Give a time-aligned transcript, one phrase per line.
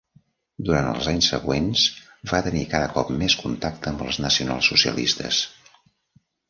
[0.69, 1.83] Durant els anys següents
[2.31, 5.49] va tenir cada cop més contacte amb els nacionalsocialistes.